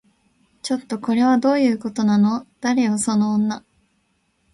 [0.63, 2.47] ちょっと、これはどういうことなの？
[2.59, 3.63] 誰よその女